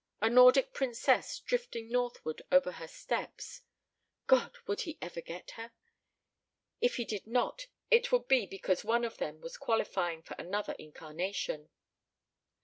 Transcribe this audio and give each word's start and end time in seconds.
A 0.19 0.31
Nordic 0.31 0.73
princess 0.73 1.41
drifting 1.41 1.89
northward 1.91 2.41
over 2.51 2.71
her 2.71 2.87
steppes.... 2.87 3.61
God! 4.25 4.57
Would 4.65 4.81
he 4.81 4.97
ever 4.99 5.21
get 5.21 5.51
her?... 5.51 5.73
If 6.79 6.95
he 6.95 7.05
did 7.05 7.27
not 7.27 7.67
it 7.91 8.11
would 8.11 8.27
be 8.27 8.47
because 8.47 8.83
one 8.83 9.05
of 9.05 9.17
them 9.17 9.41
was 9.41 9.57
qualifying 9.57 10.23
for 10.23 10.35
another 10.39 10.73
incarnation. 10.79 11.69